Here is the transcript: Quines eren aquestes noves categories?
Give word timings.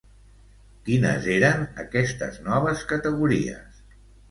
Quines 0.87 1.27
eren 1.35 1.61
aquestes 1.85 2.41
noves 2.49 2.83
categories? 2.95 3.87